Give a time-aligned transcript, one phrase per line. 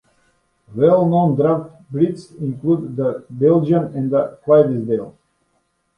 [0.73, 5.15] Well-known draft breeds include the Belgian and the Clydesdale.